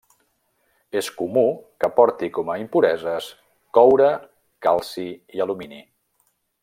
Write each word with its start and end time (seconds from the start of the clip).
És 1.01 1.09
comú 1.17 1.43
que 1.83 1.89
porti 1.99 2.29
com 2.37 2.49
a 2.53 2.55
impureses: 2.63 3.29
coure, 3.79 4.09
calci 4.69 5.07
i 5.39 5.45
alumini. 5.47 5.85